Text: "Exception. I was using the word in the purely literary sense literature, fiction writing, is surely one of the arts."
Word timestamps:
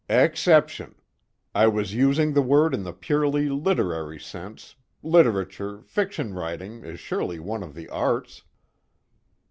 "Exception. 0.09 0.95
I 1.53 1.67
was 1.67 1.93
using 1.93 2.33
the 2.33 2.41
word 2.41 2.73
in 2.73 2.81
the 2.81 2.91
purely 2.91 3.49
literary 3.49 4.19
sense 4.19 4.73
literature, 5.03 5.83
fiction 5.83 6.33
writing, 6.33 6.83
is 6.83 6.99
surely 6.99 7.37
one 7.37 7.61
of 7.61 7.75
the 7.75 7.87
arts." 7.87 8.41